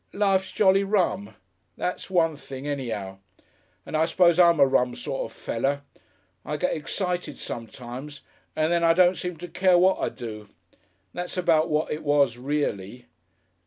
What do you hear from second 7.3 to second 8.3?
sometimes,